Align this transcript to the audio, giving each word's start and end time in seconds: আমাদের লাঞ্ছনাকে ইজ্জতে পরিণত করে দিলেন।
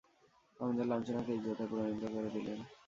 আমাদের 0.57 0.85
লাঞ্ছনাকে 0.87 1.31
ইজ্জতে 1.33 1.65
পরিণত 1.71 2.03
করে 2.13 2.29
দিলেন। 2.35 2.59